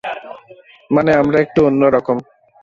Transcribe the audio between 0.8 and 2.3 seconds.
মানে আমরা একটু অন্যরকম।